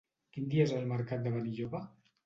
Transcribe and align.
Quin 0.37 0.47
dia 0.53 0.65
és 0.69 0.73
el 0.79 0.89
mercat 0.95 1.25
de 1.29 1.37
Benilloba? 1.39 1.87